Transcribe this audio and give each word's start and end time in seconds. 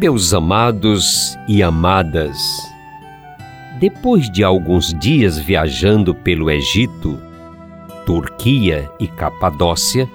Meus 0.00 0.32
amados 0.32 1.36
e 1.48 1.60
amadas, 1.60 2.38
depois 3.80 4.30
de 4.30 4.44
alguns 4.44 4.94
dias 4.94 5.36
viajando 5.40 6.14
pelo 6.14 6.48
Egito, 6.48 7.20
Turquia 8.06 8.88
e 9.00 9.08
Capadócia, 9.08 10.08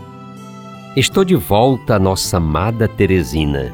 estou 0.95 1.25
de 1.25 1.35
volta 1.35 1.95
à 1.95 1.99
nossa 1.99 2.37
amada 2.37 2.87
Teresina. 2.87 3.73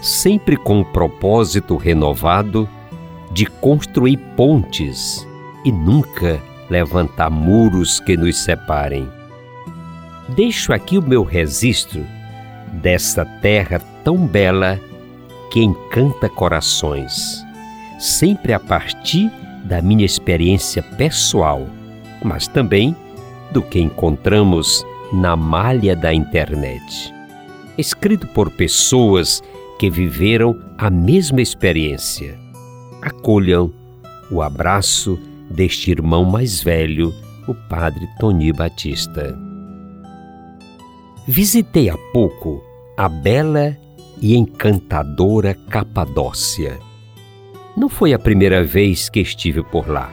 Sempre 0.00 0.56
com 0.56 0.78
um 0.78 0.84
propósito 0.84 1.76
renovado 1.76 2.66
de 3.30 3.44
construir 3.44 4.16
pontes 4.36 5.28
e 5.66 5.70
nunca 5.70 6.40
levantar 6.70 7.28
muros 7.28 8.00
que 8.00 8.16
nos 8.16 8.38
separem. 8.38 9.06
Deixo 10.30 10.72
aqui 10.72 10.96
o 10.96 11.02
meu 11.02 11.24
registro 11.24 12.06
dessa 12.72 13.24
terra 13.24 13.80
tão 14.04 14.26
bela 14.26 14.80
que 15.50 15.60
encanta 15.60 16.28
corações, 16.28 17.44
sempre 17.98 18.52
a 18.52 18.60
partir 18.60 19.30
da 19.64 19.82
minha 19.82 20.04
experiência 20.04 20.82
pessoal, 20.82 21.66
mas 22.22 22.46
também 22.46 22.94
do 23.50 23.62
que 23.62 23.80
encontramos 23.80 24.84
na 25.12 25.36
malha 25.36 25.96
da 25.96 26.12
internet. 26.12 27.12
Escrito 27.76 28.26
por 28.28 28.50
pessoas 28.50 29.42
que 29.78 29.88
viveram 29.88 30.58
a 30.76 30.90
mesma 30.90 31.40
experiência. 31.40 32.38
Acolham 33.00 33.72
o 34.30 34.42
abraço 34.42 35.18
deste 35.50 35.90
irmão 35.90 36.24
mais 36.24 36.60
velho, 36.62 37.14
o 37.46 37.54
Padre 37.54 38.06
Tony 38.18 38.52
Batista. 38.52 39.38
Visitei 41.26 41.88
há 41.88 41.96
pouco 42.12 42.62
a 42.96 43.08
bela 43.08 43.76
e 44.20 44.36
encantadora 44.36 45.54
Capadócia. 45.68 46.78
Não 47.76 47.88
foi 47.88 48.12
a 48.12 48.18
primeira 48.18 48.64
vez 48.64 49.08
que 49.08 49.20
estive 49.20 49.62
por 49.62 49.88
lá, 49.88 50.10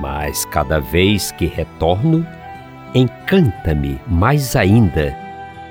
mas 0.00 0.44
cada 0.44 0.80
vez 0.80 1.30
que 1.32 1.46
retorno, 1.46 2.26
encanta-me 2.94 4.00
mais 4.06 4.56
ainda 4.56 5.16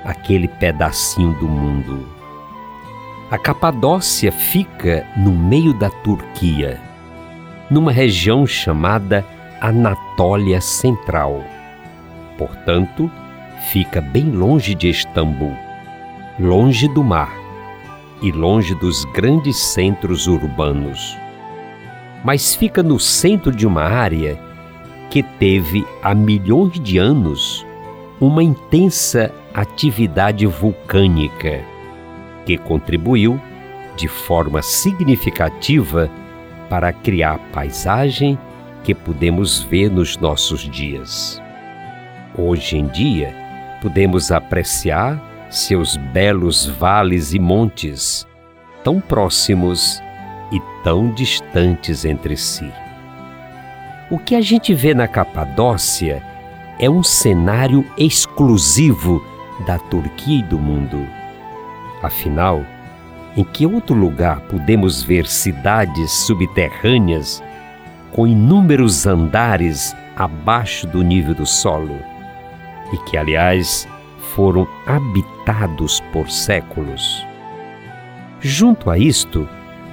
aquele 0.04 0.48
pedacinho 0.48 1.34
do 1.34 1.46
mundo. 1.46 2.08
A 3.30 3.38
Capadócia 3.38 4.32
fica 4.32 5.06
no 5.16 5.32
meio 5.32 5.72
da 5.74 5.90
Turquia, 5.90 6.80
numa 7.70 7.92
região 7.92 8.46
chamada 8.46 9.24
Anatólia 9.60 10.60
Central. 10.60 11.44
Portanto, 12.38 13.10
fica 13.70 14.00
bem 14.00 14.30
longe 14.30 14.74
de 14.74 14.88
Istambul 14.88 15.69
longe 16.40 16.88
do 16.88 17.04
mar 17.04 17.30
e 18.22 18.32
longe 18.32 18.74
dos 18.74 19.04
grandes 19.04 19.58
centros 19.58 20.26
urbanos. 20.26 21.14
Mas 22.24 22.54
fica 22.54 22.82
no 22.82 22.98
centro 22.98 23.54
de 23.54 23.66
uma 23.66 23.82
área 23.82 24.40
que 25.10 25.22
teve 25.22 25.86
há 26.02 26.14
milhões 26.14 26.80
de 26.80 26.96
anos 26.96 27.66
uma 28.18 28.42
intensa 28.42 29.30
atividade 29.52 30.46
vulcânica 30.46 31.62
que 32.46 32.56
contribuiu 32.56 33.38
de 33.94 34.08
forma 34.08 34.62
significativa 34.62 36.10
para 36.70 36.90
criar 36.90 37.34
a 37.34 37.38
paisagem 37.52 38.38
que 38.82 38.94
podemos 38.94 39.60
ver 39.60 39.90
nos 39.90 40.16
nossos 40.16 40.62
dias. 40.70 41.42
Hoje 42.34 42.78
em 42.78 42.86
dia, 42.86 43.34
podemos 43.82 44.32
apreciar 44.32 45.29
seus 45.50 45.96
belos 45.96 46.64
vales 46.64 47.34
e 47.34 47.38
montes, 47.38 48.26
tão 48.84 49.00
próximos 49.00 50.00
e 50.52 50.60
tão 50.82 51.12
distantes 51.12 52.04
entre 52.04 52.36
si. 52.36 52.72
O 54.10 54.18
que 54.18 54.34
a 54.34 54.40
gente 54.40 54.72
vê 54.72 54.94
na 54.94 55.06
Capadócia 55.06 56.22
é 56.78 56.88
um 56.88 57.02
cenário 57.02 57.84
exclusivo 57.98 59.22
da 59.66 59.78
Turquia 59.78 60.38
e 60.38 60.42
do 60.42 60.58
mundo. 60.58 61.06
Afinal, 62.02 62.64
em 63.36 63.44
que 63.44 63.66
outro 63.66 63.94
lugar 63.94 64.40
podemos 64.42 65.02
ver 65.02 65.26
cidades 65.26 66.10
subterrâneas 66.10 67.42
com 68.10 68.26
inúmeros 68.26 69.06
andares 69.06 69.94
abaixo 70.16 70.86
do 70.86 71.02
nível 71.02 71.34
do 71.34 71.46
solo? 71.46 71.98
E 72.92 72.96
que, 73.08 73.16
aliás, 73.16 73.86
foram 74.34 74.66
habitados 74.86 76.00
por 76.12 76.30
séculos. 76.30 77.24
Junto 78.40 78.90
a 78.90 78.98
isto, 78.98 79.48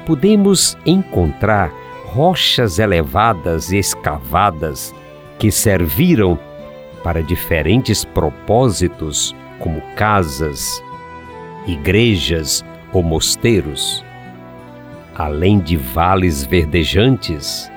podemos 0.05 0.77
encontrar 0.85 1.71
rochas 2.05 2.79
elevadas 2.79 3.71
e 3.71 3.77
escavadas 3.77 4.93
que 5.37 5.51
serviram 5.51 6.39
para 7.03 7.21
diferentes 7.21 8.03
propósitos, 8.05 9.35
como 9.59 9.81
casas, 9.95 10.83
igrejas 11.65 12.63
ou 12.93 13.03
mosteiros, 13.03 14.03
além 15.15 15.59
de 15.59 15.75
vales 15.77 16.43
verdejantes, 16.43 17.69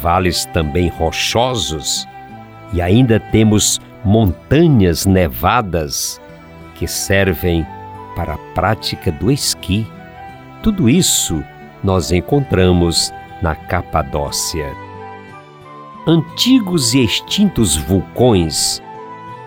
vales 0.00 0.46
também 0.46 0.88
rochosos, 0.88 2.06
e 2.74 2.82
ainda 2.82 3.20
temos 3.20 3.80
montanhas 4.04 5.06
nevadas 5.06 6.20
que 6.74 6.88
servem 6.88 7.64
para 8.16 8.34
a 8.34 8.38
prática 8.52 9.12
do 9.12 9.30
esqui. 9.30 9.86
Tudo 10.60 10.90
isso 10.90 11.42
nós 11.84 12.10
encontramos 12.10 13.12
na 13.40 13.54
Capadócia. 13.54 14.66
Antigos 16.04 16.94
e 16.94 17.04
extintos 17.04 17.76
vulcões 17.76 18.82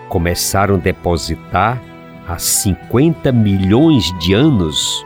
começaram 0.08 0.76
a 0.76 0.78
depositar 0.78 1.78
há 2.26 2.38
50 2.38 3.30
milhões 3.30 4.10
de 4.18 4.32
anos 4.32 5.04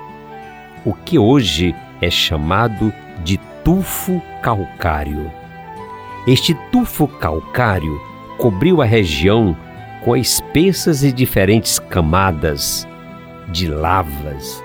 o 0.85 0.95
que 0.95 1.19
hoje 1.19 1.75
é 2.01 2.09
chamado 2.09 2.93
de 3.25 3.39
tufo 3.65 4.23
calcário. 4.43 5.31
Este 6.27 6.55
tufo 6.71 7.09
calcário 7.09 8.12
cobriu 8.39 8.83
a 8.83 8.85
região 8.85 9.57
com 10.05 10.17
espessas 10.17 11.03
e 11.03 11.13
diferentes 11.13 11.79
camadas 11.79 12.87
de 13.49 13.69
lavas 13.69 14.63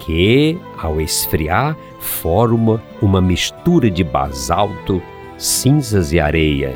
que, 0.00 0.58
ao 0.78 1.00
esfriar, 1.00 1.76
forma 2.00 2.82
uma 3.00 3.20
mistura 3.20 3.90
de 3.90 4.02
basalto, 4.02 5.00
cinzas 5.38 6.12
e 6.12 6.18
areia. 6.18 6.74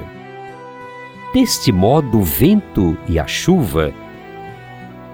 Deste 1.32 1.73
modo, 1.73 2.20
o 2.20 2.23
vento 2.23 2.96
e 3.08 3.19
a 3.19 3.26
chuva, 3.26 3.93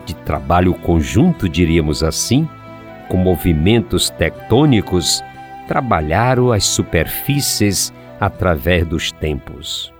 de 0.04 0.14
trabalho 0.14 0.74
conjunto, 0.74 1.48
diríamos 1.48 2.02
assim, 2.02 2.48
com 3.08 3.16
movimentos 3.16 4.10
tectônicos, 4.10 5.22
trabalharam 5.66 6.52
as 6.52 6.64
superfícies 6.64 7.92
através 8.20 8.86
dos 8.86 9.12
tempos. 9.12 9.92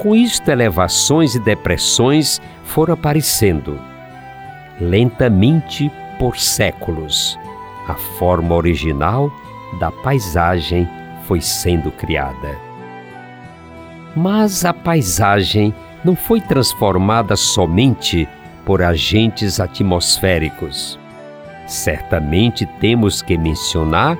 Com 0.00 0.16
isto, 0.16 0.50
elevações 0.50 1.34
e 1.34 1.38
depressões 1.38 2.40
foram 2.64 2.94
aparecendo. 2.94 3.78
Lentamente, 4.80 5.92
por 6.18 6.38
séculos, 6.38 7.38
a 7.86 7.92
forma 8.18 8.54
original 8.54 9.30
da 9.78 9.90
paisagem 9.90 10.88
foi 11.26 11.42
sendo 11.42 11.90
criada. 11.92 12.56
Mas 14.16 14.64
a 14.64 14.72
paisagem 14.72 15.74
não 16.02 16.16
foi 16.16 16.40
transformada 16.40 17.36
somente 17.36 18.26
por 18.64 18.80
agentes 18.80 19.60
atmosféricos. 19.60 20.98
Certamente 21.66 22.64
temos 22.80 23.20
que 23.20 23.36
mencionar 23.36 24.16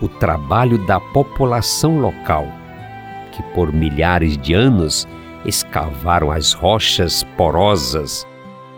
o 0.00 0.06
trabalho 0.06 0.78
da 0.86 1.00
população 1.00 1.98
local, 1.98 2.46
que 3.32 3.42
por 3.52 3.72
milhares 3.72 4.38
de 4.38 4.54
anos 4.54 5.08
escavaram 5.44 6.30
as 6.30 6.52
rochas 6.52 7.22
porosas, 7.36 8.26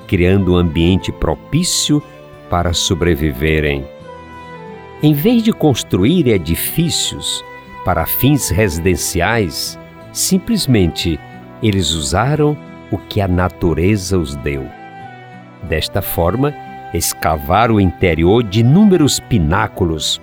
criando 0.06 0.54
um 0.54 0.56
ambiente 0.56 1.10
propício 1.12 2.02
para 2.48 2.72
sobreviverem. 2.72 3.86
Em 5.02 5.12
vez 5.12 5.42
de 5.42 5.52
construir 5.52 6.26
edifícios 6.26 7.44
para 7.84 8.06
fins 8.06 8.50
residenciais, 8.50 9.78
simplesmente 10.12 11.20
eles 11.62 11.92
usaram 11.92 12.56
o 12.90 12.98
que 12.98 13.20
a 13.20 13.28
natureza 13.28 14.18
os 14.18 14.34
deu. 14.36 14.66
Desta 15.64 16.00
forma, 16.00 16.54
escavaram 16.94 17.76
o 17.76 17.80
interior 17.80 18.42
de 18.42 18.60
inúmeros 18.60 19.20
pináculos 19.20 20.20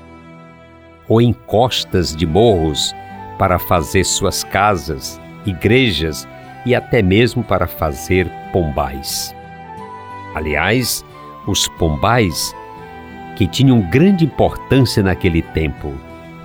ou 1.07 1.21
encostas 1.21 2.15
de 2.15 2.25
morros 2.25 2.95
para 3.37 3.59
fazer 3.59 4.03
suas 4.05 4.43
casas, 4.43 5.19
igrejas 5.45 6.27
e 6.65 6.73
até 6.73 7.01
mesmo 7.01 7.43
para 7.43 7.67
fazer 7.67 8.29
pombais. 8.51 9.35
Aliás, 10.35 11.03
os 11.45 11.67
pombais, 11.67 12.55
que 13.35 13.47
tinham 13.47 13.81
grande 13.81 14.25
importância 14.25 15.03
naquele 15.03 15.41
tempo, 15.41 15.93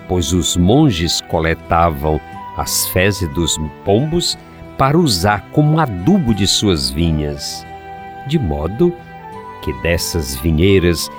pois 0.08 0.32
os 0.32 0.56
monges 0.56 1.20
coletavam 1.20 2.20
as 2.56 2.86
fezes 2.88 3.28
dos 3.28 3.58
pombos 3.84 4.36
para 4.76 4.98
usar 4.98 5.48
como 5.52 5.78
adubo 5.78 6.34
de 6.34 6.46
suas 6.46 6.90
vinhas, 6.90 7.66
de 8.26 8.38
modo 8.38 8.92
que 9.62 9.72
dessas 9.82 10.36
vinheiras 10.36 11.10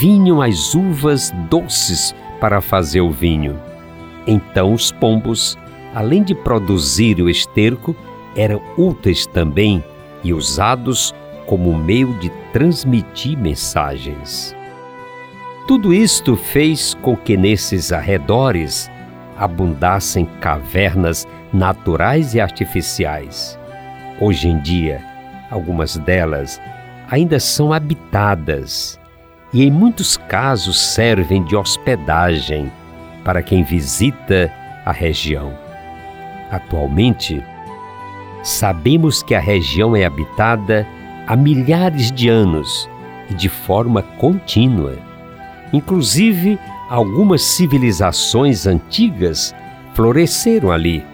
vinham 0.00 0.40
as 0.40 0.74
uvas 0.74 1.30
doces 1.48 2.14
para 2.40 2.60
fazer 2.60 3.00
o 3.00 3.10
vinho. 3.10 3.58
Então 4.26 4.72
os 4.72 4.90
pombos, 4.92 5.58
além 5.94 6.22
de 6.22 6.34
produzir 6.34 7.20
o 7.20 7.28
esterco, 7.28 7.94
eram 8.36 8.62
úteis 8.76 9.26
também 9.26 9.82
e 10.24 10.32
usados 10.32 11.14
como 11.46 11.76
meio 11.76 12.14
de 12.18 12.30
transmitir 12.52 13.36
mensagens. 13.38 14.54
Tudo 15.66 15.92
isto 15.92 16.36
fez 16.36 16.94
com 16.94 17.16
que 17.16 17.36
nesses 17.36 17.92
arredores 17.92 18.90
abundassem 19.36 20.26
cavernas 20.40 21.26
naturais 21.52 22.34
e 22.34 22.40
artificiais. 22.40 23.58
Hoje 24.20 24.48
em 24.48 24.60
dia, 24.60 25.04
algumas 25.50 25.96
delas 25.96 26.60
ainda 27.10 27.38
são 27.38 27.72
habitadas 27.72 28.98
e, 29.52 29.64
em 29.64 29.70
muitos 29.70 30.16
casos, 30.16 30.80
servem 30.80 31.42
de 31.44 31.54
hospedagem 31.54 32.70
para 33.24 33.42
quem 33.42 33.62
visita 33.62 34.50
a 34.84 34.92
região. 34.92 35.52
Atualmente, 36.50 37.42
sabemos 38.42 39.22
que 39.22 39.34
a 39.34 39.40
região 39.40 39.94
é 39.94 40.04
habitada 40.04 40.86
há 41.26 41.36
milhares 41.36 42.10
de 42.10 42.28
anos 42.28 42.88
e 43.30 43.34
de 43.34 43.48
forma 43.48 44.02
contínua. 44.02 44.98
Inclusive, 45.72 46.58
algumas 46.88 47.42
civilizações 47.42 48.66
antigas 48.66 49.54
floresceram 49.94 50.70
ali, 50.70 51.04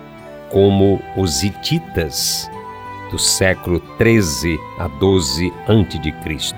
como 0.50 1.00
os 1.16 1.42
hititas, 1.42 2.50
do 3.10 3.18
século 3.18 3.80
13 3.96 4.58
a 4.78 4.88
12 4.88 5.52
a.C. 5.66 6.54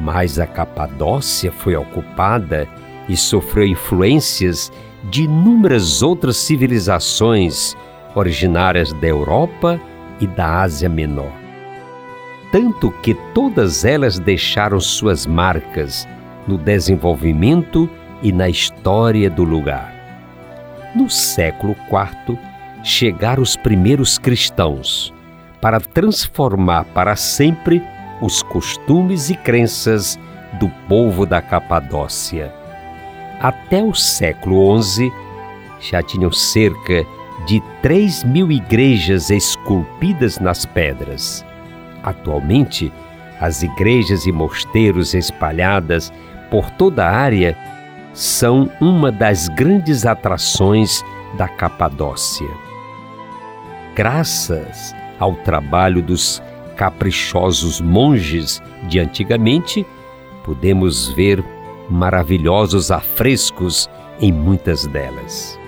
Mas 0.00 0.38
a 0.38 0.46
Capadócia 0.46 1.52
foi 1.52 1.76
ocupada 1.76 2.68
e 3.08 3.16
sofreu 3.16 3.66
influências 3.66 4.72
de 5.04 5.24
inúmeras 5.24 6.02
outras 6.02 6.36
civilizações 6.36 7.76
originárias 8.14 8.92
da 8.94 9.06
Europa 9.06 9.80
e 10.20 10.26
da 10.26 10.60
Ásia 10.60 10.88
Menor. 10.88 11.32
Tanto 12.50 12.90
que 13.02 13.14
todas 13.34 13.84
elas 13.84 14.18
deixaram 14.18 14.78
suas 14.78 15.26
marcas 15.26 16.06
no 16.46 16.58
desenvolvimento 16.58 17.88
e 18.22 18.30
na 18.30 18.48
história 18.48 19.30
do 19.30 19.42
lugar. 19.42 19.92
No 20.94 21.08
século 21.08 21.74
IV, 21.88 22.38
chegaram 22.84 23.42
os 23.42 23.56
primeiros 23.56 24.18
cristãos 24.18 25.12
para 25.60 25.80
transformar 25.80 26.84
para 26.86 27.16
sempre 27.16 27.82
os 28.20 28.42
costumes 28.42 29.30
e 29.30 29.34
crenças 29.34 30.18
do 30.60 30.68
povo 30.88 31.24
da 31.24 31.40
Capadócia. 31.40 32.52
Até 33.40 33.82
o 33.82 33.94
século 33.94 34.80
XI, 34.80 35.10
já 35.80 36.02
tinham 36.02 36.30
cerca 36.30 37.02
de 37.02 37.21
3 37.82 38.24
mil 38.24 38.50
igrejas 38.50 39.30
esculpidas 39.30 40.38
nas 40.38 40.64
pedras. 40.64 41.44
Atualmente, 42.02 42.92
as 43.40 43.62
igrejas 43.62 44.26
e 44.26 44.32
mosteiros 44.32 45.14
espalhadas 45.14 46.12
por 46.50 46.70
toda 46.70 47.04
a 47.04 47.10
área 47.10 47.56
são 48.12 48.70
uma 48.80 49.10
das 49.10 49.48
grandes 49.48 50.06
atrações 50.06 51.04
da 51.36 51.48
Capadócia. 51.48 52.48
Graças 53.94 54.94
ao 55.18 55.34
trabalho 55.34 56.02
dos 56.02 56.42
caprichosos 56.76 57.80
monges 57.80 58.62
de 58.88 58.98
antigamente, 58.98 59.86
podemos 60.44 61.08
ver 61.12 61.44
maravilhosos 61.90 62.90
afrescos 62.90 63.88
em 64.20 64.32
muitas 64.32 64.86
delas. 64.86 65.61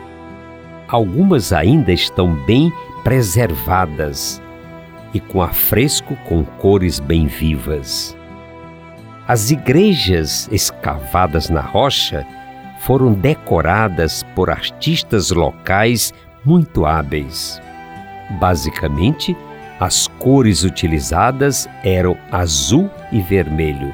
Algumas 0.95 1.53
ainda 1.53 1.91
estão 1.91 2.33
bem 2.33 2.73
preservadas 3.03 4.41
e 5.13 5.19
com 5.19 5.43
afresco 5.43 6.15
com 6.29 6.45
cores 6.45 7.01
bem 7.01 7.27
vivas. 7.27 8.17
As 9.27 9.51
igrejas 9.51 10.49
escavadas 10.53 11.51
na 11.51 11.61
rocha 11.61 12.25
foram 12.79 13.13
decoradas 13.13 14.23
por 14.37 14.49
artistas 14.49 15.33
locais 15.33 16.15
muito 16.45 16.87
hábeis. 16.87 17.61
Basicamente, 18.39 19.37
as 19.81 20.07
cores 20.07 20.63
utilizadas 20.63 21.69
eram 21.83 22.17
azul 22.31 22.89
e 23.11 23.21
vermelho, 23.21 23.93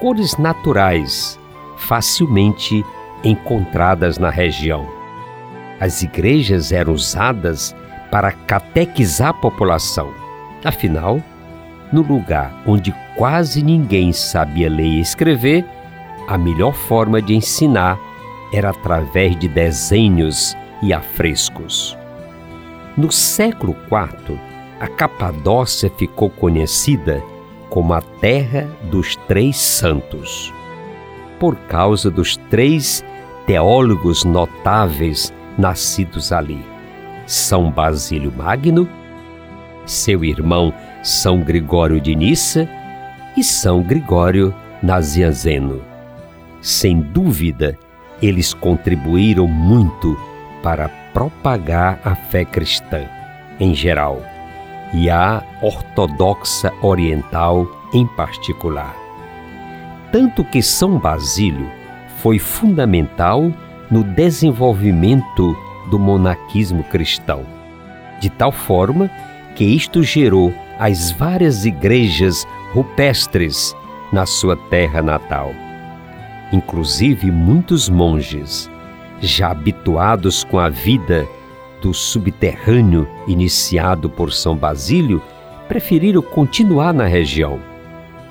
cores 0.00 0.34
naturais, 0.38 1.38
facilmente 1.76 2.82
encontradas 3.22 4.16
na 4.16 4.30
região. 4.30 4.96
As 5.80 6.02
igrejas 6.02 6.72
eram 6.72 6.92
usadas 6.92 7.74
para 8.10 8.32
catequizar 8.32 9.30
a 9.30 9.34
população. 9.34 10.12
Afinal, 10.64 11.20
no 11.92 12.02
lugar 12.02 12.62
onde 12.66 12.94
quase 13.16 13.62
ninguém 13.62 14.12
sabia 14.12 14.68
ler 14.68 14.86
e 14.86 15.00
escrever, 15.00 15.64
a 16.26 16.36
melhor 16.36 16.74
forma 16.74 17.20
de 17.22 17.34
ensinar 17.34 17.98
era 18.52 18.70
através 18.70 19.38
de 19.38 19.48
desenhos 19.48 20.56
e 20.82 20.92
afrescos. 20.92 21.96
No 22.96 23.12
século 23.12 23.76
IV, 23.90 24.38
a 24.80 24.88
Capadócia 24.88 25.90
ficou 25.96 26.30
conhecida 26.30 27.22
como 27.68 27.92
a 27.92 28.00
Terra 28.00 28.68
dos 28.90 29.16
Três 29.28 29.56
Santos, 29.56 30.52
por 31.38 31.56
causa 31.68 32.10
dos 32.10 32.36
três 32.50 33.04
teólogos 33.46 34.24
notáveis 34.24 35.32
nascidos 35.58 36.32
ali: 36.32 36.64
São 37.26 37.70
Basílio 37.70 38.32
Magno, 38.36 38.88
seu 39.84 40.24
irmão 40.24 40.72
São 41.02 41.40
Gregório 41.40 42.00
de 42.00 42.14
Nissa 42.14 42.68
e 43.36 43.44
São 43.44 43.82
Gregório 43.82 44.54
Nazianzeno. 44.82 45.82
Sem 46.60 47.00
dúvida, 47.00 47.78
eles 48.20 48.54
contribuíram 48.54 49.46
muito 49.46 50.18
para 50.62 50.88
propagar 51.12 52.00
a 52.04 52.14
fé 52.14 52.44
cristã 52.44 53.06
em 53.60 53.74
geral 53.74 54.20
e 54.92 55.08
a 55.10 55.42
ortodoxa 55.62 56.72
oriental 56.82 57.66
em 57.92 58.06
particular. 58.06 58.94
Tanto 60.12 60.44
que 60.44 60.62
São 60.62 60.98
Basílio 60.98 61.70
foi 62.18 62.38
fundamental 62.38 63.52
no 63.90 64.02
desenvolvimento 64.02 65.56
do 65.90 65.98
monaquismo 65.98 66.82
cristão, 66.84 67.44
de 68.20 68.28
tal 68.30 68.50
forma 68.50 69.10
que 69.54 69.64
isto 69.64 70.02
gerou 70.02 70.52
as 70.78 71.10
várias 71.10 71.64
igrejas 71.64 72.46
rupestres 72.72 73.74
na 74.12 74.26
sua 74.26 74.56
terra 74.56 75.00
natal. 75.00 75.52
Inclusive 76.52 77.30
muitos 77.30 77.88
monges, 77.88 78.70
já 79.20 79.50
habituados 79.50 80.44
com 80.44 80.58
a 80.58 80.68
vida 80.68 81.26
do 81.80 81.94
subterrâneo 81.94 83.08
iniciado 83.26 84.08
por 84.10 84.32
São 84.32 84.56
Basílio, 84.56 85.22
preferiram 85.68 86.22
continuar 86.22 86.92
na 86.92 87.06
região. 87.06 87.58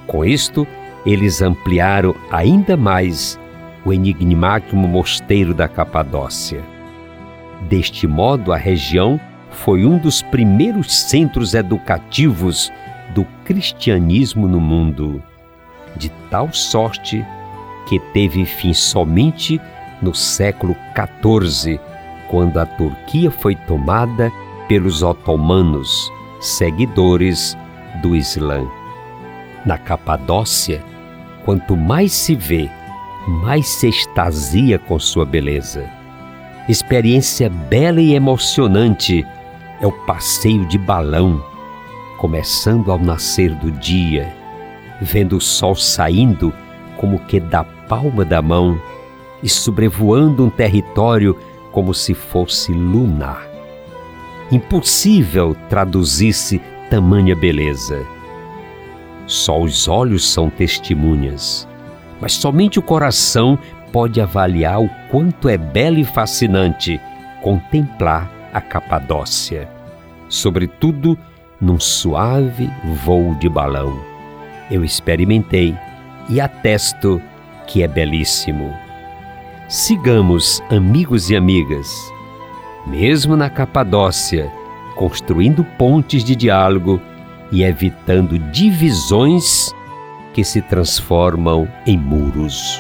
Com 0.08 0.24
isto, 0.24 0.68
eles 1.06 1.42
ampliaram 1.42 2.16
ainda 2.32 2.78
mais 2.78 3.40
o 3.86 3.94
enigmático 3.94 4.76
mosteiro 4.76 5.54
da 5.54 5.68
Capadócia. 5.68 6.62
Deste 7.70 8.08
modo, 8.08 8.52
a 8.52 8.58
região 8.58 9.20
foi 9.52 9.86
um 9.86 9.98
dos 9.98 10.22
primeiros 10.22 10.94
centros 10.94 11.54
educativos 11.54 12.72
do 13.14 13.24
cristianismo 13.46 14.48
no 14.48 14.60
mundo. 14.60 15.24
de 15.96 16.10
tal 16.30 16.52
sorte 16.52 17.26
que 17.88 18.00
teve 18.12 18.46
fim 18.46 18.74
somente 18.74 19.62
no 20.02 20.14
século 20.14 20.76
XIV, 20.94 21.80
quando 22.30 22.60
a 22.60 22.66
Turquia 22.66 23.32
foi 23.32 23.56
tomada 23.56 24.30
pelos 24.68 25.02
otomanos, 25.04 26.12
seguidores 26.42 27.58
do 28.02 28.14
Islã. 28.14 28.68
Na 29.66 29.78
Capadócia, 29.78 30.84
quanto 31.46 31.78
mais 31.78 32.12
se 32.12 32.36
vê, 32.36 32.70
mais 33.28 33.68
se 33.68 33.88
extasia 33.88 34.78
com 34.78 35.00
sua 35.00 35.26
beleza. 35.26 35.90
Experiência 36.68 37.50
bela 37.50 38.02
e 38.02 38.14
emocionante 38.14 39.26
é 39.82 39.88
o 39.88 39.92
passeio 39.92 40.66
de 40.66 40.78
balão, 40.78 41.44
começando 42.18 42.92
ao 42.92 42.98
nascer 42.98 43.54
do 43.56 43.72
dia, 43.72 44.34
vendo 45.02 45.38
o 45.38 45.42
sol 45.42 45.76
saindo 45.76 46.54
como 46.98 47.20
que 47.20 47.40
da 47.40 47.64
palma 47.64 48.24
da 48.24 48.42
mão 48.42 48.80
e 49.44 49.50
sobrevoando 49.50 50.46
um 50.46 50.50
território 50.50 51.38
como 51.72 51.94
se 51.94 52.14
fosse 52.14 52.72
lunar. 52.72 53.46
Impossível 54.52 55.56
traduzir-se 55.70 56.60
tamanha 56.90 57.36
beleza. 57.36 58.06
Só 59.28 59.60
os 59.60 59.88
olhos 59.88 60.32
são 60.32 60.50
testemunhas, 60.50 61.68
mas 62.20 62.34
somente 62.34 62.80
o 62.80 62.82
coração 62.82 63.58
pode 63.92 64.20
avaliar 64.20 64.82
o 64.82 64.90
quanto 65.10 65.48
é 65.48 65.58
belo 65.58 65.98
e 65.98 66.04
fascinante 66.04 67.00
contemplar 67.42 68.30
a 68.54 68.60
Capadócia, 68.60 69.70
sobretudo 70.30 71.18
num 71.62 71.80
suave 71.80 72.70
voo 73.04 73.36
de 73.36 73.48
balão. 73.48 74.00
Eu 74.70 74.84
experimentei 74.84 75.76
e 76.30 76.42
atesto 76.42 77.22
que 77.68 77.84
é 77.84 77.88
belíssimo. 77.88 78.74
Sigamos, 79.68 80.62
amigos 80.70 81.30
e 81.30 81.36
amigas, 81.36 82.12
mesmo 82.88 83.36
na 83.36 83.50
Capadócia, 83.50 84.52
construindo 84.96 85.64
pontes 85.64 86.24
de 86.24 86.36
diálogo 86.36 87.02
e 87.52 87.64
evitando 87.64 88.38
divisões 88.38 89.74
que 90.36 90.44
se 90.44 90.62
transformam 90.62 91.66
em 91.88 91.98
muros. 91.98 92.78